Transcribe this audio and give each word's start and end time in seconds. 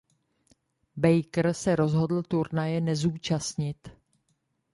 Baker 0.95 1.53
se 1.55 1.75
rozhodl 1.75 2.23
turnaje 2.23 2.81
nezúčastnit. 2.81 3.89